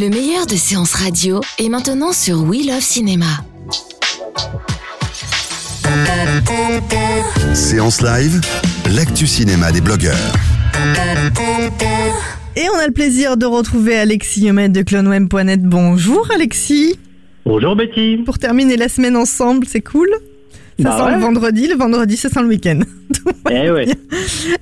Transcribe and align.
Le 0.00 0.10
meilleur 0.10 0.46
de 0.46 0.54
séances 0.54 0.94
radio 0.94 1.40
est 1.58 1.68
maintenant 1.68 2.12
sur 2.12 2.44
We 2.44 2.64
Love 2.66 2.80
Cinéma. 2.80 3.26
Séance 7.52 8.00
live, 8.00 8.40
l'actu 8.94 9.26
cinéma 9.26 9.72
des 9.72 9.80
blogueurs. 9.80 10.14
Et 12.54 12.68
on 12.72 12.78
a 12.78 12.86
le 12.86 12.92
plaisir 12.92 13.36
de 13.36 13.46
retrouver 13.46 13.98
Alexis 13.98 14.42
Yomet 14.42 14.68
de 14.68 14.82
cloneweb.net. 14.82 15.62
Bonjour 15.62 16.28
Alexis. 16.32 16.96
Bonjour 17.44 17.74
Betty. 17.74 18.18
Pour 18.18 18.38
terminer 18.38 18.76
la 18.76 18.88
semaine 18.88 19.16
ensemble, 19.16 19.66
c'est 19.66 19.80
cool? 19.80 20.08
Ça 20.80 20.84
Bah 20.90 20.96
sent 20.96 21.02
ouais. 21.04 21.14
le 21.16 21.20
vendredi, 21.20 21.66
le 21.66 21.74
vendredi 21.74 22.16
ça 22.16 22.28
sent 22.28 22.40
le 22.42 22.48
week-end. 22.48 22.80
Eh 23.50 23.70
ouais. 23.70 23.88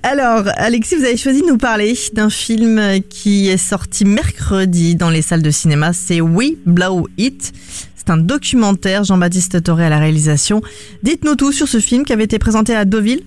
Alors 0.03 0.45
Alexis, 0.57 0.97
vous 0.97 1.05
avez 1.05 1.17
choisi 1.17 1.43
de 1.43 1.47
nous 1.47 1.59
parler 1.59 1.95
d'un 2.13 2.31
film 2.31 2.81
qui 3.09 3.49
est 3.49 3.57
sorti 3.57 4.05
mercredi 4.05 4.95
dans 4.95 5.11
les 5.11 5.23
salles 5.23 5.43
de 5.43 5.51
cinéma. 5.51 5.93
C'est 5.93 6.21
We 6.21 6.53
Blow 6.65 7.09
It. 7.19 7.53
C'est 7.97 8.11
un 8.11 8.17
documentaire, 8.17 9.03
Jean-Baptiste 9.05 9.63
Toré 9.65 9.85
à 9.85 9.89
la 9.89 9.99
réalisation. 9.99 10.63
Dites-nous 11.03 11.35
tout 11.35 11.51
sur 11.53 11.67
ce 11.69 11.81
film 11.81 12.05
qui 12.05 12.13
avait 12.13 12.25
été 12.25 12.39
présenté 12.39 12.75
à 12.77 12.85
Deauville. 12.85 13.23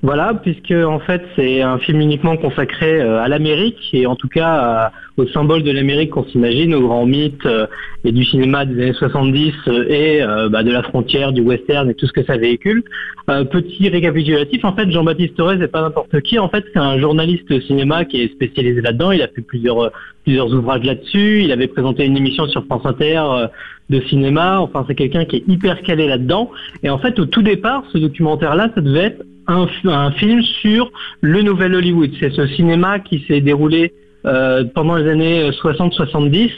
Voilà, 0.00 0.32
puisque 0.40 0.70
en 0.70 1.00
fait 1.00 1.22
c'est 1.34 1.60
un 1.60 1.78
film 1.78 2.00
uniquement 2.00 2.36
consacré 2.36 3.00
euh, 3.00 3.20
à 3.20 3.26
l'Amérique 3.26 3.80
et 3.92 4.06
en 4.06 4.14
tout 4.14 4.28
cas 4.28 4.46
à- 4.48 4.92
au 5.16 5.26
symbole 5.26 5.64
de 5.64 5.72
l'Amérique 5.72 6.10
qu'on 6.10 6.24
s'imagine, 6.24 6.72
au 6.72 6.82
grand 6.82 7.04
mythe 7.04 7.44
euh, 7.46 7.66
et 8.04 8.12
du 8.12 8.24
cinéma 8.24 8.64
des 8.64 8.80
années 8.80 8.92
70 8.92 9.52
euh, 9.66 9.84
et 9.88 10.22
euh, 10.22 10.48
bah, 10.48 10.62
de 10.62 10.70
la 10.70 10.84
frontière, 10.84 11.32
du 11.32 11.40
western 11.40 11.90
et 11.90 11.94
tout 11.94 12.06
ce 12.06 12.12
que 12.12 12.22
ça 12.22 12.36
véhicule. 12.36 12.84
Euh, 13.28 13.42
petit 13.44 13.88
récapitulatif, 13.88 14.64
en 14.64 14.72
fait 14.76 14.88
Jean-Baptiste 14.88 15.34
Torres 15.34 15.56
c'est 15.58 15.66
pas 15.72 15.82
n'importe 15.82 16.20
qui, 16.20 16.38
en 16.38 16.48
fait 16.48 16.64
c'est 16.72 16.78
un 16.78 16.96
journaliste 17.00 17.60
cinéma 17.66 18.04
qui 18.04 18.20
est 18.22 18.32
spécialisé 18.32 18.80
là-dedans, 18.80 19.10
il 19.10 19.20
a 19.20 19.26
fait 19.26 19.42
plusieurs 19.42 19.80
euh, 19.86 19.90
plusieurs 20.24 20.54
ouvrages 20.54 20.84
là-dessus, 20.84 21.42
il 21.42 21.50
avait 21.50 21.66
présenté 21.66 22.04
une 22.06 22.16
émission 22.16 22.46
sur 22.46 22.64
France 22.66 22.82
Inter 22.84 23.18
euh, 23.18 23.46
de 23.90 24.00
cinéma, 24.02 24.60
enfin 24.60 24.84
c'est 24.86 24.94
quelqu'un 24.94 25.24
qui 25.24 25.36
est 25.36 25.44
hyper 25.48 25.82
calé 25.82 26.06
là-dedans. 26.06 26.52
Et 26.84 26.88
en 26.90 26.98
fait 26.98 27.18
au 27.18 27.24
tout 27.26 27.42
départ 27.42 27.82
ce 27.92 27.98
documentaire-là 27.98 28.70
ça 28.76 28.80
devait 28.80 29.06
être 29.06 29.22
un, 29.48 30.10
film 30.12 30.42
sur 30.42 30.90
le 31.20 31.42
nouvel 31.42 31.74
Hollywood. 31.74 32.10
C'est 32.20 32.30
ce 32.32 32.46
cinéma 32.48 32.98
qui 33.00 33.24
s'est 33.26 33.40
déroulé 33.40 33.92
euh, 34.26 34.64
pendant 34.74 34.96
les 34.96 35.08
années 35.08 35.48
60-70, 35.50 36.50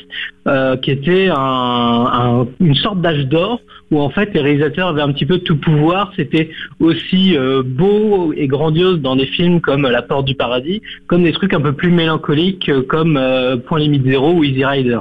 euh, 0.48 0.76
qui 0.76 0.90
était 0.90 1.28
un- 1.28 1.36
un- 1.36 2.46
une 2.58 2.74
sorte 2.74 3.00
d'âge 3.00 3.26
d'or 3.26 3.60
où 3.90 4.00
en 4.00 4.08
fait 4.10 4.32
les 4.34 4.40
réalisateurs 4.40 4.88
avaient 4.88 5.02
un 5.02 5.12
petit 5.12 5.26
peu 5.26 5.38
tout 5.38 5.56
pouvoir. 5.56 6.12
C'était 6.16 6.50
aussi 6.80 7.36
euh, 7.36 7.62
beau 7.64 8.32
et 8.36 8.46
grandiose 8.46 9.00
dans 9.00 9.14
des 9.14 9.26
films 9.26 9.60
comme 9.60 9.82
La 9.82 10.02
Porte 10.02 10.26
du 10.26 10.34
Paradis, 10.34 10.80
comme 11.06 11.22
des 11.24 11.32
trucs 11.32 11.52
un 11.54 11.60
peu 11.60 11.72
plus 11.72 11.90
mélancoliques 11.90 12.70
comme 12.88 13.20
Point 13.66 13.78
Limite 13.78 14.04
Zéro 14.06 14.32
ou 14.32 14.44
Easy 14.44 14.64
Rider. 14.64 14.98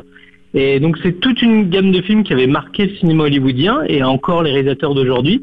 Et 0.54 0.80
donc 0.80 0.98
c'est 1.04 1.20
toute 1.20 1.42
une 1.42 1.70
gamme 1.70 1.92
de 1.92 2.02
films 2.02 2.24
qui 2.24 2.34
avait 2.34 2.48
marqué 2.48 2.88
le 2.88 2.96
cinéma 2.96 3.24
hollywoodien 3.26 3.82
et 3.88 4.04
encore 4.04 4.44
les 4.44 4.52
réalisateurs 4.52 4.96
d'aujourd'hui. 4.96 5.42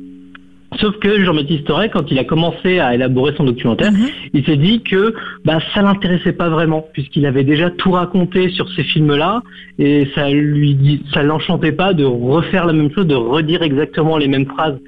Sauf 0.81 0.99
que 0.99 1.25
Jean-Baptiste 1.25 1.69
quand 1.93 2.11
il 2.11 2.19
a 2.19 2.25
commencé 2.25 2.81
à 2.81 2.95
élaborer 2.95 3.33
son 3.37 3.45
documentaire, 3.45 3.93
il 4.35 4.45
s'est 4.45 4.57
dit 4.57 4.83
que 4.83 5.15
bah, 5.45 5.59
ça 5.73 5.83
l'intéressait 5.83 6.33
pas 6.33 6.49
vraiment, 6.49 6.87
puisqu'il 6.93 7.25
avait 7.25 7.45
déjà 7.45 7.71
tout 7.71 7.93
raconté 7.93 8.51
sur 8.51 8.69
ces 8.73 8.83
films-là, 8.83 9.43
et 9.79 10.09
ça 10.15 10.29
lui 10.31 11.03
ça 11.13 11.23
l'enchantait 11.23 11.73
pas 11.73 11.95
de 11.95 12.05
refaire 12.05 12.67
la 12.67 12.73
même 12.73 12.93
chose, 12.93 13.07
de 13.07 13.15
redire 13.15 13.63
exactement 13.63 14.19
les 14.19 14.29
mêmes 14.29 14.47
phrases 14.47 14.79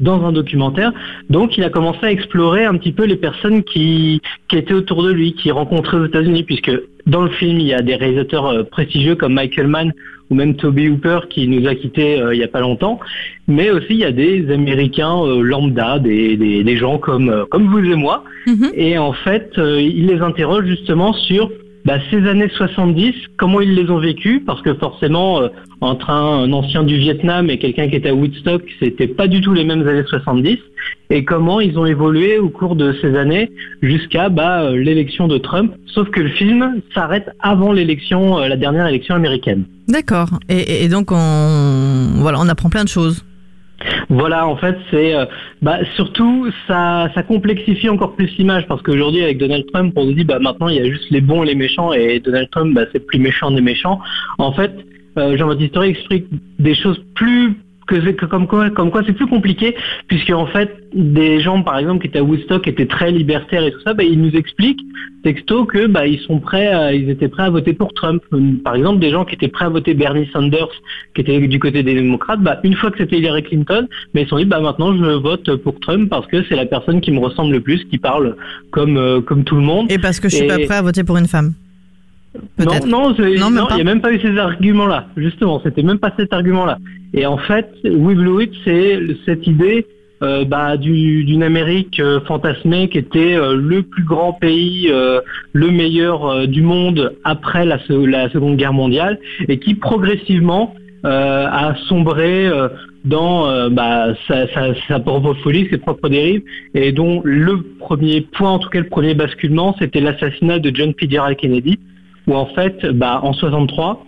dans 0.00 0.24
un 0.24 0.32
documentaire. 0.32 0.92
Donc 1.30 1.56
il 1.58 1.64
a 1.64 1.70
commencé 1.70 1.98
à 2.02 2.12
explorer 2.12 2.64
un 2.64 2.76
petit 2.76 2.92
peu 2.92 3.04
les 3.04 3.16
personnes 3.16 3.62
qui, 3.62 4.20
qui 4.48 4.56
étaient 4.56 4.74
autour 4.74 5.02
de 5.02 5.10
lui, 5.10 5.32
qui 5.34 5.50
rencontrait 5.50 5.98
aux 5.98 6.06
États-Unis, 6.06 6.44
puisque 6.44 6.70
dans 7.06 7.22
le 7.22 7.30
film 7.30 7.58
il 7.58 7.66
y 7.66 7.74
a 7.74 7.82
des 7.82 7.96
réalisateurs 7.96 8.46
euh, 8.46 8.62
prestigieux 8.62 9.14
comme 9.14 9.34
Michael 9.34 9.66
Mann 9.66 9.92
ou 10.30 10.34
même 10.34 10.56
Toby 10.56 10.90
Hooper 10.90 11.20
qui 11.30 11.48
nous 11.48 11.66
a 11.66 11.74
quittés 11.74 12.20
euh, 12.20 12.34
il 12.34 12.40
y 12.40 12.44
a 12.44 12.48
pas 12.48 12.60
longtemps, 12.60 13.00
mais 13.46 13.70
aussi 13.70 13.86
il 13.90 13.98
y 13.98 14.04
a 14.04 14.12
des 14.12 14.50
Américains 14.52 15.16
euh, 15.24 15.40
lambda, 15.40 15.98
des, 15.98 16.36
des, 16.36 16.62
des 16.64 16.76
gens 16.76 16.98
comme 16.98 17.46
comme 17.50 17.66
vous 17.68 17.78
et 17.84 17.94
moi, 17.94 18.24
Mhm. 18.46 18.70
et 18.74 18.98
en 18.98 19.12
fait 19.12 19.52
euh, 19.58 19.80
il 19.80 20.06
les 20.06 20.20
interroge 20.20 20.66
justement 20.66 21.12
sur 21.12 21.50
bah, 21.88 21.98
ces 22.10 22.28
années 22.28 22.50
70, 22.54 23.14
comment 23.38 23.62
ils 23.62 23.74
les 23.74 23.88
ont 23.90 23.96
vécues, 23.98 24.42
parce 24.46 24.60
que 24.60 24.74
forcément 24.74 25.40
euh, 25.40 25.48
entre 25.80 26.10
un, 26.10 26.52
ancien 26.52 26.82
du 26.84 26.98
Vietnam 26.98 27.48
et 27.48 27.56
quelqu'un 27.58 27.88
qui 27.88 27.96
était 27.96 28.10
à 28.10 28.14
Woodstock, 28.14 28.60
c'était 28.78 29.06
pas 29.08 29.26
du 29.26 29.40
tout 29.40 29.54
les 29.54 29.64
mêmes 29.64 29.88
années 29.88 30.04
70, 30.06 30.58
et 31.08 31.24
comment 31.24 31.60
ils 31.62 31.78
ont 31.78 31.86
évolué 31.86 32.38
au 32.38 32.50
cours 32.50 32.76
de 32.76 32.94
ces 33.00 33.16
années 33.16 33.50
jusqu'à 33.80 34.28
bah, 34.28 34.64
euh, 34.64 34.76
l'élection 34.76 35.28
de 35.28 35.38
Trump, 35.38 35.72
sauf 35.86 36.10
que 36.10 36.20
le 36.20 36.28
film 36.28 36.82
s'arrête 36.94 37.30
avant 37.40 37.72
l'élection, 37.72 38.38
euh, 38.38 38.48
la 38.48 38.58
dernière 38.58 38.86
élection 38.86 39.14
américaine. 39.14 39.64
D'accord. 39.88 40.28
Et, 40.50 40.58
et- 40.58 40.84
et 40.84 40.88
donc 40.90 41.10
on 41.10 42.08
voilà, 42.16 42.38
on 42.38 42.48
apprend 42.50 42.68
plein 42.68 42.84
de 42.84 42.88
choses. 42.90 43.24
Voilà, 44.10 44.46
en 44.46 44.56
fait, 44.56 44.76
c'est 44.90 45.14
euh, 45.14 45.26
bah, 45.60 45.80
surtout 45.94 46.50
ça, 46.66 47.10
complexifie 47.26 47.90
encore 47.90 48.14
plus 48.14 48.30
l'image 48.38 48.66
parce 48.66 48.80
qu'aujourd'hui 48.82 49.22
avec 49.22 49.38
Donald 49.38 49.66
Trump, 49.72 49.92
on 49.96 50.08
se 50.08 50.14
dit 50.14 50.24
bah 50.24 50.38
maintenant 50.38 50.68
il 50.68 50.76
y 50.76 50.80
a 50.80 50.84
juste 50.84 51.10
les 51.10 51.20
bons 51.20 51.42
et 51.42 51.46
les 51.46 51.54
méchants 51.54 51.92
et 51.92 52.18
Donald 52.20 52.48
Trump, 52.50 52.74
bah, 52.74 52.86
c'est 52.92 53.04
plus 53.04 53.18
méchant 53.18 53.50
des 53.50 53.60
méchants. 53.60 54.00
En 54.38 54.52
fait, 54.52 54.72
euh, 55.18 55.36
Jean-Baptiste 55.36 55.74
Toré 55.74 55.88
explique 55.88 56.26
des 56.58 56.74
choses 56.74 57.02
plus 57.14 57.58
que, 57.88 57.96
que 58.12 58.26
comme 58.26 58.46
quoi, 58.46 58.70
comme 58.70 58.90
quoi 58.92 59.02
c'est 59.06 59.12
plus 59.14 59.26
compliqué 59.26 59.74
puisque 60.06 60.30
en 60.30 60.46
fait 60.46 60.76
des 60.94 61.40
gens 61.40 61.62
par 61.62 61.78
exemple 61.78 62.00
qui 62.02 62.06
étaient 62.08 62.20
à 62.20 62.22
Woodstock 62.22 62.66
étaient 62.68 62.86
très 62.86 63.10
libertaires 63.10 63.64
et 63.64 63.72
tout 63.72 63.80
ça, 63.84 63.94
bah, 63.94 64.04
ils 64.04 64.20
nous 64.20 64.30
expliquent 64.36 64.80
texto 65.24 65.64
que 65.64 65.86
bah 65.86 66.06
ils 66.06 66.20
sont 66.20 66.38
prêts, 66.38 66.68
à- 66.68 66.92
ils 66.94 67.10
étaient 67.10 67.28
prêts 67.28 67.42
à 67.42 67.50
voter 67.50 67.72
pour 67.72 67.92
Trump. 67.92 68.22
Par 68.64 68.76
exemple, 68.76 69.00
des 69.00 69.10
gens 69.10 69.24
qui 69.24 69.34
étaient 69.34 69.48
prêts 69.48 69.64
à 69.64 69.68
voter 69.68 69.92
Bernie 69.94 70.28
Sanders, 70.32 70.68
qui 71.14 71.22
était 71.22 71.40
du 71.48 71.58
côté 71.58 71.82
des 71.82 71.94
démocrates, 71.94 72.40
bah 72.40 72.60
une 72.62 72.74
fois 72.74 72.90
que 72.90 72.98
c'était 72.98 73.18
Hillary 73.18 73.42
Clinton, 73.42 73.88
mais 74.14 74.22
ils 74.22 74.24
se 74.24 74.30
sont 74.30 74.38
dit 74.38 74.44
bah 74.44 74.60
maintenant 74.60 74.96
je 74.96 75.04
vote 75.28 75.56
pour 75.56 75.78
Trump 75.80 76.08
parce 76.08 76.26
que 76.28 76.44
c'est 76.48 76.54
la 76.56 76.66
personne 76.66 77.00
qui 77.00 77.10
me 77.10 77.18
ressemble 77.18 77.52
le 77.52 77.60
plus, 77.60 77.84
qui 77.86 77.98
parle 77.98 78.36
comme 78.70 78.96
euh, 78.96 79.20
comme 79.20 79.44
tout 79.44 79.56
le 79.56 79.62
monde. 79.62 79.90
Et 79.90 79.98
parce 79.98 80.20
que 80.20 80.28
je 80.28 80.36
suis 80.36 80.44
Et- 80.44 80.48
pas 80.48 80.58
prêt 80.58 80.76
à 80.76 80.82
voter 80.82 81.02
pour 81.04 81.16
une 81.16 81.26
femme. 81.26 81.52
Non, 83.38 83.54
il 83.70 83.74
n'y 83.76 83.80
a 83.80 83.84
même 83.84 84.00
pas 84.00 84.12
eu 84.12 84.20
ces 84.20 84.36
arguments-là. 84.36 85.06
Justement, 85.16 85.60
c'était 85.64 85.82
même 85.82 85.98
pas 85.98 86.12
cet 86.18 86.32
argument-là. 86.32 86.78
Et 87.14 87.26
en 87.26 87.38
fait, 87.38 87.68
We 87.84 88.16
Blew 88.16 88.42
It, 88.42 88.52
c'est 88.64 89.00
cette 89.24 89.46
idée 89.46 89.86
euh, 90.22 90.44
bah, 90.44 90.76
du- 90.76 91.24
d'une 91.24 91.42
Amérique 91.44 92.00
euh, 92.00 92.20
fantasmée 92.26 92.88
qui 92.88 92.98
était 92.98 93.34
euh, 93.36 93.54
le 93.56 93.82
plus 93.82 94.02
grand 94.04 94.32
pays, 94.32 94.90
le 95.52 95.70
meilleur 95.70 96.46
du 96.48 96.62
monde 96.62 97.14
après 97.24 97.64
la, 97.64 97.78
se- 97.80 97.92
la 97.92 98.28
Seconde 98.30 98.56
Guerre 98.56 98.72
mondiale, 98.72 99.18
et 99.48 99.58
qui 99.58 99.74
progressivement 99.74 100.74
a 101.04 101.74
sombré 101.88 102.50
dans 103.04 103.70
bah, 103.70 104.08
sa, 104.26 104.48
sa, 104.52 104.74
sa 104.88 104.98
propre 104.98 105.34
folie, 105.34 105.68
ses 105.70 105.78
propres 105.78 106.08
dérives, 106.08 106.42
et 106.74 106.90
dont 106.90 107.22
le 107.24 107.62
premier 107.78 108.20
point, 108.22 108.50
en 108.50 108.58
tout 108.58 108.68
cas 108.68 108.80
le 108.80 108.88
premier 108.88 109.14
basculement, 109.14 109.76
c'était 109.78 110.00
l'assassinat 110.00 110.58
de 110.58 110.74
John 110.74 110.92
Fitzgerald 110.98 111.36
Kennedy 111.36 111.78
où 112.28 112.34
en 112.34 112.46
fait, 112.46 112.84
bah, 112.86 113.20
en 113.22 113.32
63, 113.32 114.04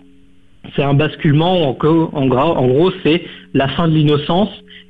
c'est 0.75 0.83
un 0.83 0.93
basculement, 0.93 1.67
en, 1.69 1.73
co- 1.73 2.09
en, 2.13 2.27
gros, 2.27 2.91
c'est 3.03 3.23
la 3.53 3.67
fin 3.67 3.87
de 3.87 3.95
l'innocence, 3.95 4.49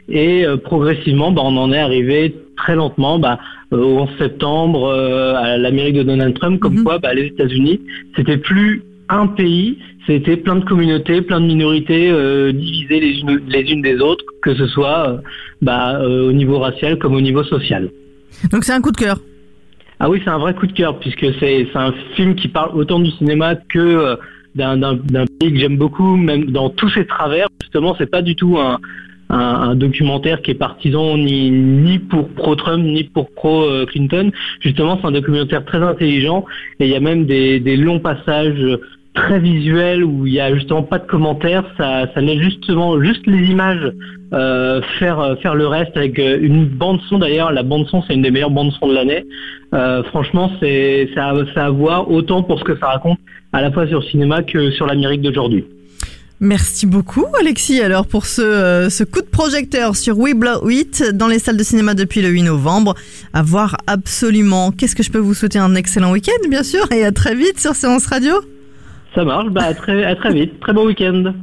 et 0.10 0.46
euh, 0.46 0.58
progressivement, 0.58 1.32
bah, 1.32 1.42
on 1.46 1.56
en 1.58 1.72
est 1.72 1.80
arrivé 1.80 2.36
très 2.58 2.76
lentement 2.76 3.18
bah, 3.18 3.40
euh, 3.74 3.78
au 3.78 4.00
11 4.02 4.10
septembre, 4.20 4.84
euh, 4.88 5.34
à 5.36 5.58
l'Amérique 5.58 5.96
de 5.96 6.04
Donald 6.04 6.38
Trump, 6.38 6.60
comme 6.60 6.76
Mhm. 6.80 6.84
quoi 6.84 7.00
bah, 7.00 7.14
les 7.14 7.28
États-Unis, 7.28 7.80
c'était 8.16 8.38
plus 8.38 8.84
un 9.10 9.28
pays, 9.28 9.78
c'était 10.08 10.38
plein 10.38 10.56
de 10.58 10.66
communautés, 10.66 11.22
plein 11.22 11.40
de 11.42 11.46
minorités 11.46 12.12
divisées 12.54 13.00
les 13.02 13.20
unes, 13.20 13.42
les 13.48 13.62
unes 13.72 13.82
des 13.82 14.00
autres, 14.00 14.24
que 14.42 14.56
ce 14.56 14.68
soit 14.68 15.22
bah, 15.62 16.00
au 16.06 16.32
niveau 16.32 16.60
racial 16.60 16.98
comme 16.98 17.16
au 17.16 17.22
niveau 17.22 17.44
social. 17.44 17.90
Donc 18.52 18.64
c'est 18.64 18.72
un 18.74 18.82
coup 18.82 18.92
de 18.92 18.98
cœur. 18.98 19.18
Ah 20.04 20.10
oui, 20.10 20.20
c'est 20.24 20.32
un 20.32 20.40
vrai 20.40 20.56
coup 20.56 20.66
de 20.66 20.72
cœur 20.72 20.98
puisque 20.98 21.28
c'est 21.40 21.68
un 21.76 21.94
film 22.16 22.34
qui 22.34 22.48
parle 22.48 22.76
autant 22.76 22.98
du 22.98 23.12
cinéma 23.12 23.54
que 23.54 23.78
euh, 23.78 24.16
d'un 24.56 24.80
pays 25.40 25.54
que 25.54 25.60
j'aime 25.60 25.78
beaucoup, 25.78 26.16
même 26.16 26.46
dans 26.50 26.72
tous 26.72 26.90
ses 26.90 27.06
travers. 27.06 27.48
Justement, 27.62 27.94
c'est 28.00 28.10
pas 28.10 28.24
du 28.24 28.36
tout 28.36 28.58
un, 28.58 29.76
documentaire 29.76 30.42
qui 30.42 30.52
est 30.52 30.56
partisan 30.56 31.18
ni, 31.20 32.00
pour 32.00 32.30
pro-Trump 32.30 32.84
ni 32.84 33.04
pour 33.04 33.30
pro-Clinton. 33.30 34.32
Justement, 34.60 34.98
c'est 35.00 35.08
un 35.08 35.12
documentaire 35.12 35.64
très 35.66 35.84
intelligent 35.84 36.46
et 36.80 36.86
il 36.86 36.92
y 36.92 36.96
a 36.96 37.00
même 37.00 37.28
des 37.28 37.78
longs 37.78 38.00
passages 38.00 38.80
très 39.14 39.40
visuels 39.40 40.04
où 40.04 40.26
il 40.26 40.34
y 40.34 40.40
a 40.40 40.54
justement 40.54 40.84
pas 40.84 41.00
de 41.00 41.08
commentaires. 41.08 41.64
Ça, 41.78 42.08
ça 42.14 42.22
laisse 42.22 42.40
justement 42.40 43.02
juste 43.02 43.26
les 43.28 43.46
images 43.46 43.92
euh, 44.34 44.82
faire 44.98 45.20
euh, 45.20 45.36
faire 45.38 45.56
le 45.56 45.68
reste 45.68 45.96
avec 45.98 46.18
euh, 46.18 46.40
une 46.42 46.66
bande 46.66 47.02
son 47.10 47.20
d'ailleurs. 47.20 47.52
La 47.52 47.64
bande 47.64 47.88
son, 47.88 48.02
c'est 48.04 48.14
une 48.14 48.22
des 48.22 48.32
meilleures 48.32 48.52
bandes 48.52 48.72
son 48.80 48.88
de 48.88 48.94
l'année. 48.94 49.26
Franchement, 50.10 50.52
c'est 50.60 51.10
c'est 51.14 51.20
à, 51.20 51.34
à 51.56 51.70
voir 51.70 52.10
autant 52.10 52.44
pour 52.44 52.60
ce 52.60 52.64
que 52.64 52.78
ça 52.78 52.88
raconte 52.88 53.20
à 53.54 53.62
la 53.62 53.72
fois 53.72 53.88
sur 53.88 54.00
le 54.00 54.06
cinéma 54.06 54.44
que 54.44 54.72
sur 54.72 54.86
l'Amérique 54.86 55.22
d'aujourd'hui. 55.22 55.66
Merci 56.44 56.88
beaucoup 56.88 57.28
Alexis 57.40 57.82
alors 57.82 58.08
pour 58.08 58.26
ce, 58.26 59.04
coup 59.04 59.22
de 59.22 59.28
projecteur 59.28 59.96
sur 59.96 60.18
We 60.18 60.34
Blow 60.34 60.68
It 60.72 61.04
dans 61.14 61.28
les 61.28 61.38
salles 61.38 61.56
de 61.56 61.64
cinéma 61.64 61.94
depuis 61.94 62.22
le 62.22 62.30
8 62.30 62.44
novembre. 62.44 62.96
À 63.32 63.44
voir 63.44 63.78
absolument. 63.86 64.72
Qu'est-ce 64.72 64.96
que 64.96 65.04
je 65.04 65.12
peux 65.12 65.20
vous 65.20 65.36
souhaiter 65.36 65.60
un 65.60 65.76
excellent 65.76 66.12
week-end 66.12 66.50
bien 66.50 66.64
sûr 66.64 66.92
et 66.92 67.06
à 67.06 67.12
très 67.12 67.36
vite 67.36 67.60
sur 67.60 67.76
Séance 67.76 68.08
Radio. 68.08 68.34
Ça 69.14 69.26
marche, 69.26 69.50
bah 69.50 69.64
à 69.66 69.74
très, 69.74 70.06
à 70.06 70.16
très 70.16 70.34
vite. 70.34 70.60
Très 70.62 70.74
bon 70.74 70.86
week-end. 70.86 71.34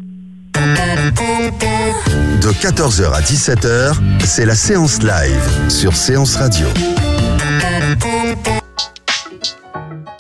De 2.42 2.52
14h 2.52 3.12
à 3.12 3.20
17h, 3.20 3.94
c'est 4.20 4.46
la 4.46 4.54
séance 4.54 5.02
live 5.02 5.68
sur 5.68 5.94
Séance 5.94 6.36
Radio. 6.36 6.66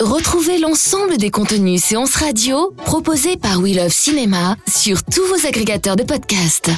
Retrouvez 0.00 0.58
l'ensemble 0.58 1.16
des 1.16 1.30
contenus 1.30 1.82
séances 1.82 2.16
radio 2.16 2.74
proposés 2.84 3.36
par 3.36 3.60
We 3.60 3.76
Love 3.76 3.88
Cinéma 3.88 4.56
sur 4.68 5.02
tous 5.02 5.24
vos 5.26 5.46
agrégateurs 5.46 5.96
de 5.96 6.02
podcasts. 6.02 6.70